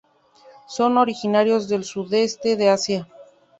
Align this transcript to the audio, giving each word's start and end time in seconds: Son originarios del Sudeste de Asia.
Son 0.67 0.97
originarios 0.97 1.69
del 1.69 1.83
Sudeste 1.83 2.55
de 2.55 2.69
Asia. 2.71 3.07